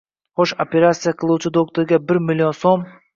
Xo`sh, 0.39 0.53
operasiya 0.63 1.13
qiluvchi 1.23 1.51
doktorga 1.59 1.99
bir 2.09 2.21
million 2.31 2.57
so`m 2.63 2.87